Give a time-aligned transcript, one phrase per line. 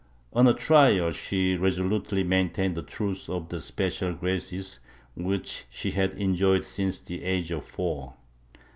[0.33, 4.79] On her trial she resolutely main tained the truth of the special graces
[5.15, 8.15] which she had enjoyed since the age of four.